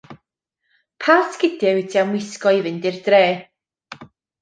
[1.01, 3.25] Pa sgidie wyt ti am wisgo i fynd i'r dre?